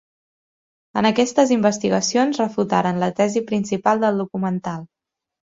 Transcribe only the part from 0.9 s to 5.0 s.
En aquestes investigacions refutaren la tesi principal del documental.